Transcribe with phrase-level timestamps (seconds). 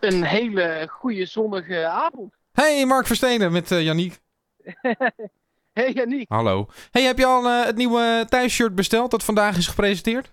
[0.00, 2.34] Een hele goede zonnige avond.
[2.52, 4.20] Hey, Mark Verstenen met uh, Yannick.
[5.72, 6.28] hey Yannick.
[6.28, 6.68] Hallo.
[6.90, 10.32] Hey, heb je al uh, het nieuwe thuisshirt besteld dat vandaag is gepresenteerd?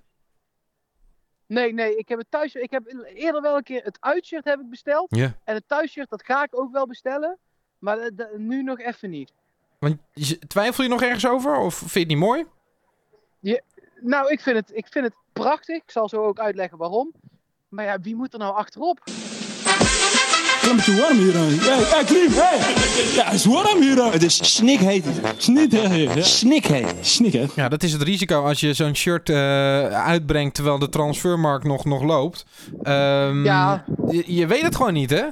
[1.48, 2.56] Nee, nee, ik heb het thuis.
[2.56, 5.08] Ik heb eerder wel een keer het uitshirt heb ik besteld.
[5.10, 5.36] Ja.
[5.44, 7.38] En het thuisshirt, dat ga ik ook wel bestellen.
[7.80, 9.34] Maar uh, nu nog even niet.
[9.80, 9.98] Want
[10.48, 11.58] twijfel je nog ergens over?
[11.58, 12.46] Of vind je het niet mooi?
[13.40, 13.60] Ja,
[14.02, 15.76] nou, ik vind, het, ik vind het prachtig.
[15.76, 17.12] Ik zal zo ook uitleggen waarom.
[17.70, 19.04] Maar ja, wie moet er nou achterop?
[20.66, 21.34] Het is te warm hier.
[21.90, 22.58] Ja, Klim, hey.
[23.16, 24.12] Ja, het is warm hier.
[24.12, 25.06] Het is snikheet.
[25.38, 26.16] Snikheet.
[26.16, 26.22] Ja.
[26.22, 26.96] Snikheet.
[27.02, 27.54] Snikheet.
[27.56, 29.38] Ja, dat is het risico als je zo'n shirt uh,
[29.88, 32.46] uitbrengt terwijl de transfermarkt nog, nog loopt.
[32.84, 33.86] Um, ja.
[34.08, 35.28] Je, je, weet het gewoon niet, hè?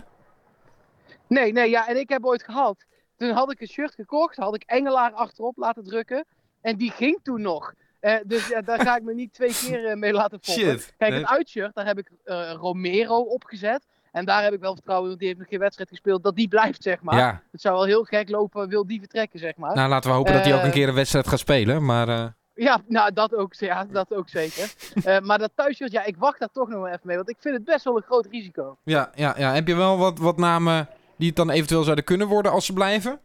[1.28, 1.88] Nee, nee, ja.
[1.88, 2.86] En ik heb ooit gehad.
[3.18, 6.26] Toen had ik een shirt gekocht, had ik Engelaar achterop laten drukken.
[6.62, 7.74] En die ging toen nog.
[8.02, 10.64] Uh, dus ja, daar ga ik me niet twee keer uh, mee laten foppen.
[10.64, 10.94] Shit.
[10.98, 13.86] Kijk, het uitshirt, daar heb ik uh, Romero opgezet.
[14.14, 16.36] En daar heb ik wel vertrouwen in, want die heeft nog geen wedstrijd gespeeld, dat
[16.36, 17.18] die blijft, zeg maar.
[17.18, 17.42] Ja.
[17.52, 19.76] Het zou wel heel gek lopen, wil die vertrekken, zeg maar.
[19.76, 22.34] Nou, laten we hopen dat hij ook een keer een wedstrijd gaat spelen, maar...
[22.56, 24.74] Ja, nou, dat ook, ja, dat ook zeker.
[24.96, 27.16] uh, maar dat thuisshirt, ja, ik wacht daar toch nog even mee.
[27.16, 28.78] Want ik vind het best wel een groot risico.
[28.84, 29.54] Ja, ja, ja.
[29.54, 32.74] heb je wel wat, wat namen die het dan eventueel zouden kunnen worden als ze
[32.74, 33.20] blijven?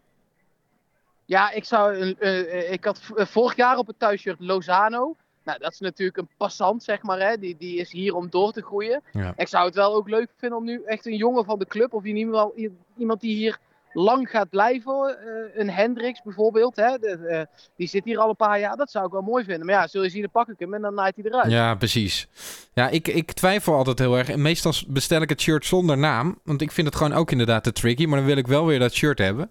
[1.25, 5.17] Ja, ik, zou, uh, ik had vorig jaar op het thuisshirt Lozano.
[5.49, 7.21] Nou, dat is natuurlijk een passant, zeg maar.
[7.21, 7.37] Hè?
[7.37, 9.03] Die, die is hier om door te groeien.
[9.13, 9.33] Ja.
[9.37, 11.93] Ik zou het wel ook leuk vinden om nu echt een jongen van de club...
[11.93, 12.55] of in ieder geval
[12.97, 13.59] iemand die hier
[13.93, 15.19] lang gaat blijven.
[15.25, 16.77] Uh, een Hendricks bijvoorbeeld.
[16.77, 16.99] Hè?
[16.99, 18.77] De, uh, die zit hier al een paar jaar.
[18.77, 19.67] Dat zou ik wel mooi vinden.
[19.67, 21.51] Maar ja, zul je zien, dan pak ik hem en dan naait hij eruit.
[21.51, 22.29] Ja, precies.
[22.75, 24.29] Ja, ik, ik twijfel altijd heel erg.
[24.29, 26.39] En meestal bestel ik het shirt zonder naam.
[26.45, 28.07] Want ik vind het gewoon ook inderdaad te tricky.
[28.07, 29.51] Maar dan wil ik wel weer dat shirt hebben.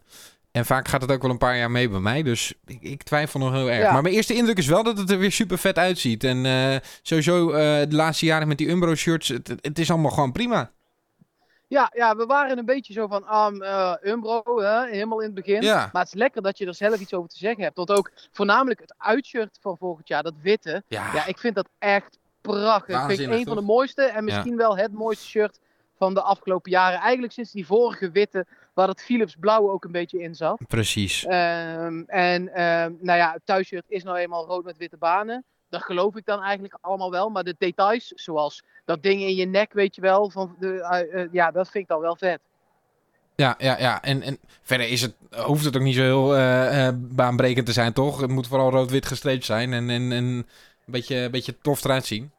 [0.57, 2.23] En vaak gaat het ook wel een paar jaar mee bij mij.
[2.23, 3.83] Dus ik, ik twijfel nog heel erg.
[3.83, 3.91] Ja.
[3.91, 6.23] Maar mijn eerste indruk is wel dat het er weer super vet uitziet.
[6.23, 9.27] En uh, sowieso uh, de laatste jaren met die Umbro shirts.
[9.27, 10.71] Het, het, is allemaal gewoon prima.
[11.67, 15.35] Ja, ja, we waren een beetje zo van um, uh, Umbro, hè, helemaal in het
[15.35, 15.61] begin.
[15.61, 15.89] Ja.
[15.91, 17.77] Maar het is lekker dat je er zelf iets over te zeggen hebt.
[17.77, 20.83] Want ook voornamelijk het uitshirt van volgend jaar, dat witte.
[20.87, 23.01] Ja, ja ik vind dat echt prachtig.
[23.01, 25.59] Ik vind het een van de mooiste en misschien wel het mooiste shirt
[25.97, 26.99] van de afgelopen jaren.
[26.99, 30.59] Eigenlijk sinds die vorige witte, waar het Philips blauw ook een beetje in zat.
[30.67, 31.25] Precies.
[31.25, 35.43] Um, en um, nou ja, het thuisshirt is nou eenmaal rood met witte banen.
[35.69, 37.29] Dat geloof ik dan eigenlijk allemaal wel.
[37.29, 40.29] Maar de details, zoals dat ding in je nek, weet je wel.
[40.29, 40.67] Van de,
[41.13, 42.39] uh, uh, ja, dat vind ik dan wel vet.
[43.35, 44.01] Ja, ja, ja.
[44.01, 47.93] En, en verder is het, hoeft het ook niet zo heel uh, baanbrekend te zijn,
[47.93, 48.21] toch?
[48.21, 50.45] Het moet vooral rood-wit gestreept zijn en, en, en een
[50.85, 52.31] beetje, een beetje tof eruit zien.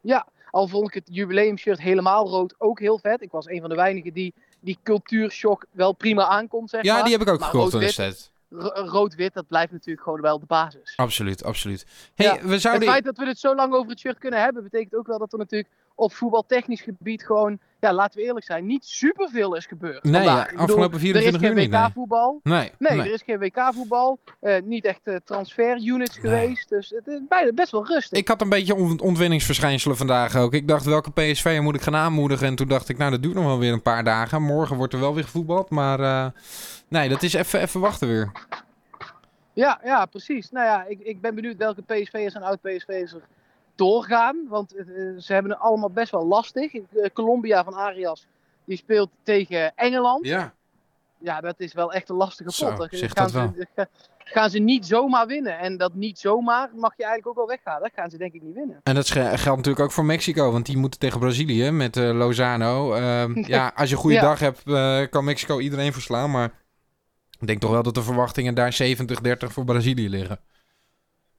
[0.00, 3.22] Ja, al vond ik het jubileumshirt helemaal rood ook heel vet.
[3.22, 7.02] Ik was een van de weinigen die die cultuurshock wel prima aankomt, zeg ja, maar.
[7.02, 8.30] die heb ik ook maar gekocht in de rood-wit- set.
[8.50, 10.92] ro- Rood-wit, dat blijft natuurlijk gewoon wel de basis.
[10.96, 11.86] Absoluut, absoluut.
[12.14, 12.82] Hey, Ja, we zouden...
[12.82, 15.18] Het feit dat we het zo lang over het shirt kunnen hebben, betekent ook wel
[15.18, 19.66] dat er natuurlijk op voetbaltechnisch gebied gewoon, ja, laten we eerlijk zijn, niet superveel is
[19.66, 20.02] gebeurd.
[20.04, 21.84] Nee, ja, afgelopen 24 Er uur is niet, geen.
[21.84, 22.40] WK-voetbal.
[22.42, 23.06] Nee, Nee, nee.
[23.08, 24.18] er is geen WK-voetbal.
[24.40, 26.32] eh, niet echt eh, transfer-units Nee.
[26.32, 26.68] geweest.
[26.68, 28.18] Dus het is bijna best wel rustig.
[28.18, 30.54] Ik had een beetje on- ontwenningsverschijnselen vandaag ook.
[30.54, 32.46] Ik dacht, welke PSV moet ik gaan aanmoedigen?
[32.46, 34.42] En toen dacht ik, nou, dat duurt nog wel weer een paar dagen.
[34.42, 35.70] Morgen wordt er wel weer gevoetbald.
[35.70, 36.26] Maar eh,
[36.88, 38.32] nee, dat is even even wachten weer.
[39.52, 40.50] Ja, ja, precies.
[40.50, 43.20] Nou ja, ik, ik ben benieuwd welke PSV'ers en oud-PSV'ers er
[43.74, 44.46] doorgaan.
[44.48, 44.84] Want eh,
[45.18, 46.74] ze hebben het allemaal best wel lastig.
[46.74, 48.26] Eh, Colombia van Arias,
[48.64, 50.26] die speelt tegen Engeland.
[50.26, 50.54] Ja.
[51.18, 52.76] Ja, dat is wel echt een lastige Zo, pot.
[52.76, 55.58] Dan zeg gaan, dat ze, ga- gaan ze niet zomaar winnen.
[55.58, 57.80] En dat niet zomaar mag je eigenlijk ook wel weggaan.
[57.82, 58.80] Dat gaan ze denk ik niet winnen.
[58.82, 60.52] En dat geldt natuurlijk ook voor Mexico.
[60.52, 62.94] Want die moeten tegen Brazilië met eh, Lozano.
[62.94, 64.22] Ehm, ja, als je een goede Ja.
[64.22, 64.62] dag hebt,
[65.10, 66.30] kan Mexico iedereen verslaan.
[66.30, 66.52] Maar
[67.40, 70.38] ik denk toch wel dat de verwachtingen daar 70-30 voor Brazilië liggen.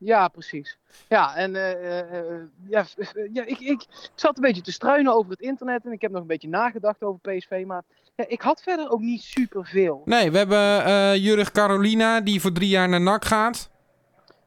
[0.06, 0.78] Ja, precies.
[1.10, 2.86] Ja, en eh, eh, eh, ja,
[3.34, 3.86] ja, ik, ik,
[4.16, 5.86] zat een beetje te struinen over het internet.
[5.86, 7.64] En ik heb nog een beetje nagedacht over PSV.
[7.66, 7.84] Maar
[8.16, 10.02] ja, ik had verder ook niet superveel.
[10.06, 13.70] Nee, we hebben eh Jurg Carolina, die voor drie jaar naar NAC gaat.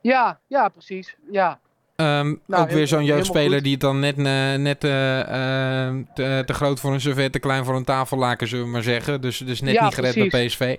[0.01, 1.17] Ja, ja, precies.
[1.31, 1.61] Ja.
[1.99, 5.21] Ehm, Nou, ook weer heel- zo'n jeugdspeler die het dan net, eh, net eh,
[5.87, 8.83] eh, te, te groot voor een servet, te klein voor een tafellaken, zullen we maar
[8.83, 9.21] zeggen.
[9.21, 10.77] Dus, dus net Ja, niet gered bij PSV.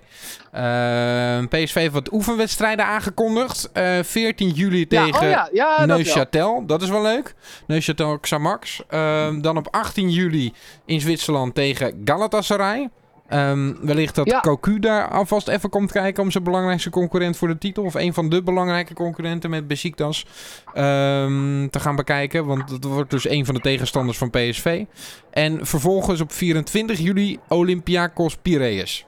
[0.52, 3.70] Ehm, PSV heeft wat oefenwedstrijden aangekondigd.
[3.72, 5.98] Eh 14 juli Ja, tegen oh ja, ja, dat wel.
[5.98, 6.66] Neuchâtel.
[6.66, 7.34] Dat is wel leuk.
[7.66, 8.82] Neuchâtel Xamax.
[8.88, 10.52] Ehm, dan op 18 juli
[10.86, 12.88] in Zwitserland tegen Galatasaray.
[13.30, 14.40] Ehm, wellicht dat Ja.
[14.40, 17.84] Cocu daar alvast even komt kijken om zijn belangrijkste concurrent voor de titel.
[17.84, 20.26] Of een van de belangrijke concurrenten met Besiktas
[20.74, 22.46] ehm, te gaan bekijken.
[22.46, 24.84] Want dat wordt dus een van de tegenstanders van PSV.
[25.30, 29.06] En vervolgens op 24 juli Olympiakos Piraeus.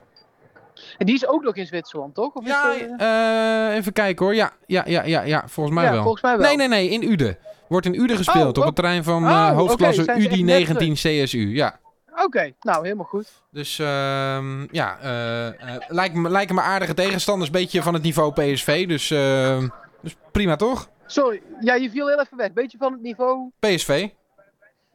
[0.99, 2.35] En die is ook nog in Zwitserland, toch?
[2.35, 4.35] Of is Ja, dat, eh, eh, even kijken hoor.
[4.35, 6.03] Ja, ja, ja, ja, ja volgens mij ja, wel.
[6.03, 6.47] volgens mij wel.
[6.47, 7.39] Nee, nee, nee, in Ude.
[7.69, 8.65] Wordt in Ude gespeeld Oh, op oh.
[8.65, 11.55] het terrein van Oh, oké, hoofdklasse zijn ze echt net UD19 CSU.
[11.55, 11.81] Ja.
[12.15, 13.43] Oké, nou helemaal goed.
[13.51, 17.51] Dus ehm, ja, eh, eh, lijken, me, lijken me aardige tegenstanders.
[17.51, 18.87] Beetje van het niveau PSV.
[18.87, 19.69] Dus, ehm,
[20.01, 20.89] dus prima toch?
[21.07, 22.53] Sorry, ja, je viel heel even weg.
[22.53, 23.51] Beetje van het niveau.
[23.59, 24.09] PSV.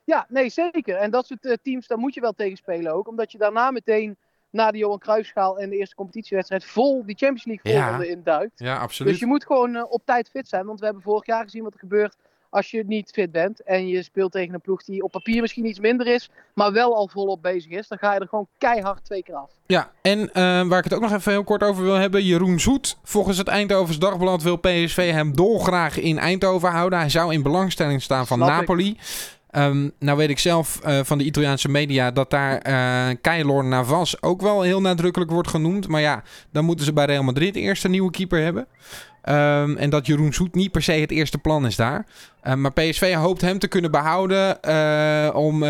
[0.03, 0.95] Ja, nee, zeker.
[0.95, 3.07] En dat soort eh, teams, daar moet je wel tegen spelen ook.
[3.07, 4.17] Omdat je daarna meteen
[4.49, 7.81] na de Johan Cruijffschaal en de eerste competitiewedstrijd vol die Champions League Ja.
[7.81, 8.59] volgende in duikt.
[8.59, 9.11] Ja, absoluut.
[9.11, 10.65] Dus je moet gewoon op tijd fit zijn.
[10.65, 12.15] Want we hebben vorig jaar gezien wat er gebeurt
[12.49, 13.63] als je niet fit bent.
[13.63, 16.29] En je speelt tegen een ploeg die op papier misschien iets minder is.
[16.53, 17.87] Maar wel al volop bezig is.
[17.87, 19.51] Dan ga je er gewoon keihard twee keer af.
[19.65, 22.23] Ja, en eh, waar ik het ook nog even heel kort over wil hebben.
[22.23, 22.97] Jeroen Zoet.
[23.03, 26.99] Volgens het Eindhovens Dagblad wil PSV hem dolgraag in Eindhoven houden.
[26.99, 28.97] Hij zou in belangstelling staan van Snap ik.
[29.57, 34.21] Ehm, nou weet ik zelf eh, van de Italiaanse media dat daar eh Keylor Navas
[34.21, 35.87] ook wel heel nadrukkelijk wordt genoemd.
[35.87, 38.67] Maar ja, dan moeten ze bij Real Madrid eerst een nieuwe keeper hebben.
[39.21, 42.05] Ehm, en dat Jeroen Zoet niet per se het eerste plan is daar.
[42.41, 45.63] Eh, maar PSV hoopt hem te kunnen behouden eh, om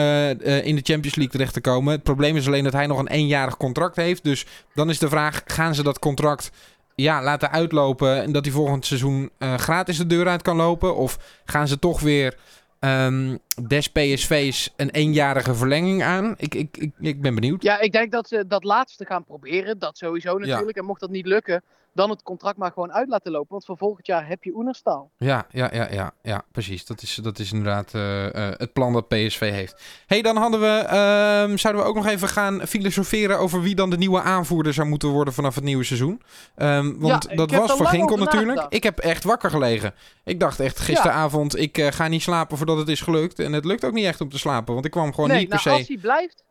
[0.63, 1.93] in de Champions League terecht te komen.
[1.93, 4.23] Het probleem is alleen dat hij nog een eenjarig contract heeft.
[4.23, 6.51] Dus dan is de vraag, gaan ze dat contract
[6.95, 8.23] ja, laten uitlopen...
[8.23, 10.95] en dat hij volgend seizoen gratis de deur uit kan lopen?
[10.95, 12.35] Of gaan ze toch weer
[12.79, 13.37] ehm,
[13.67, 16.33] des PSV's een eenjarige verlenging aan?
[16.37, 17.63] Ik, ik, ik, ik ben benieuwd.
[17.63, 19.79] Ja, ik denk dat ze dat laatste gaan proberen.
[19.79, 20.77] Dat sowieso natuurlijk.
[20.77, 21.63] En mocht dat niet lukken,
[21.97, 23.49] dan het contract maar gewoon uit laten lopen.
[23.49, 25.11] Want voor volgend jaar heb je Oenerstal.
[25.17, 26.85] Ja, ja, ja, ja, ja precies.
[26.85, 29.81] Dat is, dat is inderdaad eh, eh, het plan dat PSV heeft.
[30.05, 33.89] hey, dan hadden we, ehm, zouden we ook nog even gaan filosoferen over wie dan
[33.89, 36.21] de nieuwe aanvoerder zou moeten worden vanaf het nieuwe seizoen.
[36.55, 38.65] Ehm, want Ja, dat was voor Ginkel natuurlijk.
[38.69, 39.93] Ik heb echt wakker gelegen.
[40.23, 43.39] Ik dacht echt gisteravond, ik eh, ga niet slapen voordat het is gelukt.
[43.39, 45.49] En het lukt ook niet echt om te slapen, want ik kwam gewoon nee, niet
[45.49, 46.43] per nou, se als hij blijft,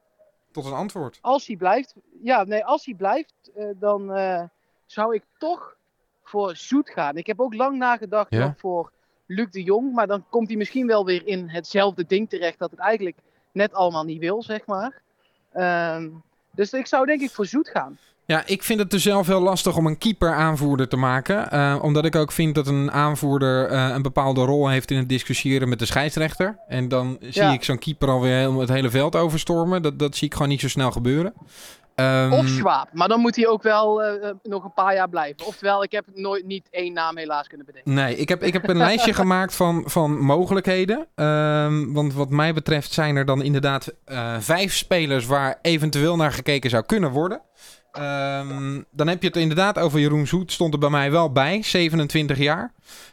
[0.52, 1.18] tot een antwoord.
[1.20, 3.34] als hij blijft, ja, nee, als hij blijft,
[3.78, 4.10] dan
[4.86, 5.74] zou ik toch
[6.24, 7.16] voor Zoet gaan.
[7.16, 8.54] Ik heb ook lang nagedacht Ja?
[8.58, 8.90] voor
[9.26, 12.70] Luc de Jong, maar dan komt hij misschien wel weer in hetzelfde ding terecht dat
[12.70, 13.16] het eigenlijk
[13.52, 15.00] net allemaal niet wil, zeg maar.
[15.52, 16.08] Ehm,
[16.50, 17.98] dus ik zou denk ik voor Zoet gaan.
[18.24, 21.50] Ja, ik vind het dus zelf heel lastig om een keeper aanvoerder te maken.
[21.50, 25.08] eh, omdat ik ook vind dat een aanvoerder eh, een bepaalde rol heeft in het
[25.08, 26.58] discussiëren met de scheidsrechter.
[26.68, 27.52] En dan zie Ja.
[27.52, 29.82] ik zo'n keeper alweer helemaal het hele veld overstormen.
[29.82, 31.32] Dat, dat zie ik gewoon niet zo snel gebeuren.
[31.96, 35.08] Ehm, Of Schwab, maar dan moet hij ook wel eh, eh, nog een paar jaar
[35.08, 35.46] blijven.
[35.46, 37.94] Oftewel, ik heb nooit niet één naam helaas kunnen bedenken.
[37.94, 41.06] Nee, ik heb, ik heb een lijstje gemaakt van, van mogelijkheden.
[41.14, 46.32] Ehm, want wat mij betreft zijn er dan inderdaad eh, vijf spelers waar eventueel naar
[46.32, 47.40] gekeken zou kunnen worden.
[47.96, 51.62] Ehm, dan heb je het inderdaad over Jeroen Zoet, stond er bij mij wel bij,
[51.62, 52.72] 27 jaar.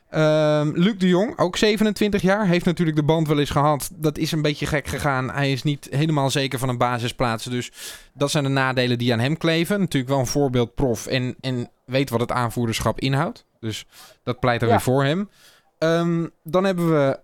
[0.09, 3.89] Ehm, Luc de Jong, ook 27 jaar, heeft natuurlijk de band wel eens gehad.
[3.93, 5.31] Dat is een beetje gek gegaan.
[5.31, 7.43] Hij is niet helemaal zeker van een basisplaats.
[7.45, 7.71] Dus
[8.13, 9.79] dat zijn de nadelen die aan hem kleven.
[9.79, 13.45] Natuurlijk wel een voorbeeld prof en, en weet wat het aanvoerderschap inhoudt.
[13.59, 13.85] Dus
[14.23, 14.73] dat pleit er Ja.
[14.73, 15.29] weer voor hem.
[15.77, 17.19] Ehm, dan hebben we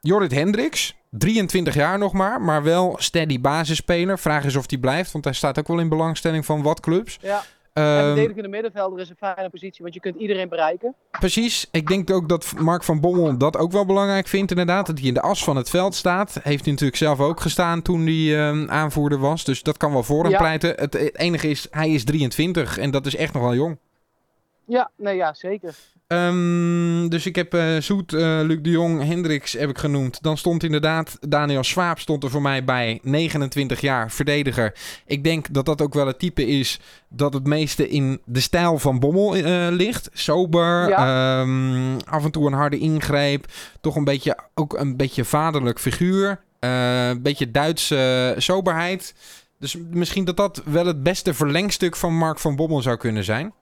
[0.00, 0.94] Jorrit Hendricks.
[1.18, 4.18] 23 jaar nog maar, maar wel steady basisspeler.
[4.18, 7.18] Vraag is of hij blijft, want hij staat ook wel in belangstelling van wat clubs.
[7.20, 10.94] Ja, en Ehm, verdedigende middenvelder is een fijne positie, want je kunt iedereen bereiken.
[11.10, 11.68] precies.
[11.70, 14.86] Ik denk ook dat Mark van Bommel dat ook wel belangrijk vindt inderdaad.
[14.86, 16.32] Dat hij in de as van het veld staat.
[16.42, 19.44] Heeft hij natuurlijk zelf ook gestaan toen hij ehm, aanvoerder was.
[19.44, 20.38] Dus dat kan wel voor hem Ja.
[20.38, 20.70] pleiten.
[20.70, 23.78] Het, het enige is, hij is 23 en dat is echt nog wel jong.
[24.66, 25.74] Ja, nee, ja, zeker.
[26.06, 30.22] Ehm, dus ik heb eh, Zoet, eh, Luc de Jong, Hendricks heb ik genoemd.
[30.22, 32.98] Dan stond inderdaad Daniel Swaap stond er voor mij bij.
[33.02, 34.74] 29 jaar, verdediger.
[35.06, 38.78] Ik denk dat dat ook wel het type is dat het meeste in de stijl
[38.78, 40.08] van Bommel eh, ligt.
[40.12, 43.46] Sober, ehm, af en toe een harde ingreep.
[43.80, 46.40] Toch een beetje, ook een beetje vaderlijk figuur.
[46.60, 49.14] Een beetje Duitse soberheid.
[49.58, 53.52] Dus misschien dat dat wel het beste verlengstuk van Mark van Bommel zou kunnen zijn.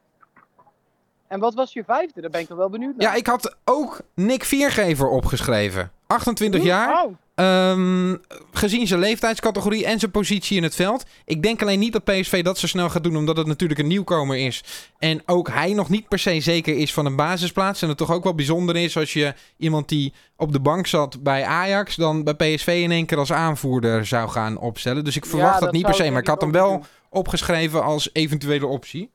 [1.33, 2.21] En wat was je vijfde?
[2.21, 3.11] Daar ben ik wel benieuwd naar.
[3.11, 5.91] Ja, ik had ook Nick Viergever opgeschreven.
[6.07, 7.05] 28 Oeh, jaar.
[7.05, 7.15] oh.
[7.35, 8.17] Ehm,
[8.53, 11.05] gezien zijn leeftijdscategorie en zijn positie in het veld.
[11.25, 13.87] Ik denk alleen niet dat PSV dat zo snel gaat doen, omdat het natuurlijk een
[13.87, 14.65] nieuwkomer is.
[14.99, 17.83] En ook hij nog niet per se zeker is van een basisplaats.
[17.83, 21.23] En het toch ook wel bijzonder is als je iemand die op de bank zat
[21.23, 25.05] bij Ajax, dan bij PSV in één keer als aanvoerder zou gaan opstellen.
[25.05, 26.85] Dus ik verwacht Ja, dat, niet per se, maar ik had hem wel doen.
[27.11, 29.11] opgeschreven als eventuele optie.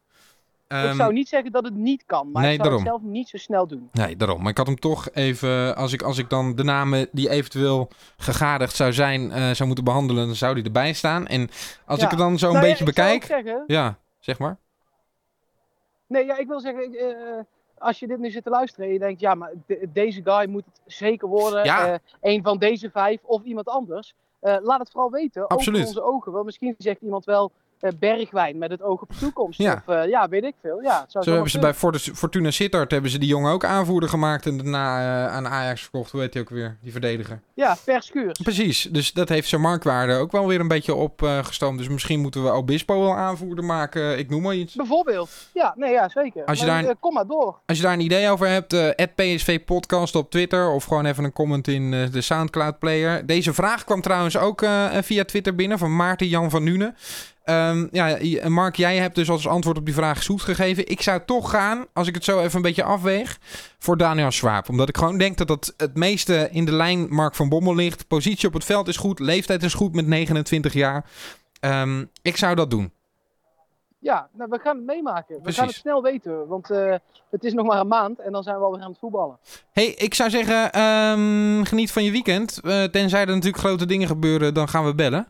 [0.67, 2.87] Ik Ehm, zou niet zeggen dat het niet kan, maar nee, ik zou daarom.
[2.93, 3.89] het zelf niet zo snel doen.
[3.91, 4.41] Nee, daarom.
[4.41, 5.75] Maar ik had hem toch even...
[5.75, 9.31] Als ik, als ik dan de namen die eventueel gegadigd zou zijn...
[9.31, 11.27] eh, zou moeten behandelen, dan zou die erbij staan.
[11.27, 11.49] En
[11.85, 12.03] als Ja.
[12.05, 13.23] ik het dan zo een Nou ja, beetje bekijk...
[13.23, 14.57] zeggen, Ja, zeg maar.
[16.07, 17.15] nee, ja, ik wil zeggen, ik, eh,
[17.77, 20.49] als je dit nu zit te luisteren en je denkt, ja, maar de- deze guy
[20.49, 21.63] moet het zeker worden.
[21.65, 21.87] Ja.
[21.93, 24.13] eh, een van deze vijf of iemand anders.
[24.61, 25.47] laat het vooral weten.
[25.47, 25.79] Absoluut.
[25.79, 26.31] Open onze ogen.
[26.31, 27.51] Want misschien zegt iemand wel,
[27.99, 29.59] Bergwijn met het oog op de toekomst.
[29.59, 29.83] Ja.
[29.87, 30.81] Of eh, ja, weet ik veel.
[30.81, 33.65] Ja, het zou Zo hebben ze bij Fortu- Fortuna Sittard hebben ze die jongen ook
[33.65, 36.11] aanvoerder gemaakt en daarna eh, aan Ajax verkocht.
[36.11, 37.39] Hoe heet hij ook weer, die verdediger?
[37.53, 38.39] Ja, per schuurs.
[38.43, 41.77] Precies, dus dat heeft zijn marktwaarde ook wel weer een beetje opgestoomd.
[41.77, 44.75] dus misschien moeten we Obispo wel aanvoerder maken, ik noem maar iets.
[44.75, 45.29] Bijvoorbeeld.
[45.53, 46.45] Ja, nee, ja, zeker.
[46.45, 47.55] Als je Maar, daar- eh, kom maar door.
[47.65, 51.23] Als je daar een idee over hebt, eh PSV Podcast op Twitter of gewoon even
[51.23, 53.25] een comment in eh, de Soundcloud player.
[53.25, 56.95] Deze vraag kwam trouwens ook eh, via Twitter binnen van Maarten Jan van Nuenen.
[57.47, 58.17] Ehm, ja,
[58.49, 60.87] Mark, jij hebt dus als antwoord op die vraag zoet gegeven.
[60.87, 63.37] Ik zou toch gaan, als ik het zo even een beetje afweeg,
[63.79, 64.69] voor Daniel Swaap.
[64.69, 68.07] Omdat ik gewoon denk dat dat het meeste in de lijn Mark van Bommel ligt.
[68.07, 71.05] Positie op het veld is goed, leeftijd is goed met 29 jaar.
[71.59, 72.91] Ehm, ik zou dat doen.
[73.99, 75.35] Ja, nou, we gaan het meemaken.
[75.35, 75.59] We Precies.
[75.59, 76.95] gaan het snel weten, want eh,
[77.29, 79.37] het is nog maar een maand en dan zijn we alweer aan het voetballen.
[79.71, 82.59] hey, ik zou zeggen, ehm, geniet van je weekend.
[82.63, 85.27] Eh, tenzij er natuurlijk grote dingen gebeuren, dan gaan we bellen.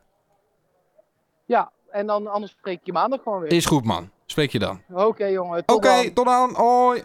[1.46, 3.52] Ja, en dan anders spreek ik je maandag gewoon weer.
[3.52, 4.10] Is goed, man.
[4.26, 4.82] Spreek je dan.
[4.94, 6.54] Oké jongen, tot Oké, tot dan.
[6.56, 7.04] Hoi.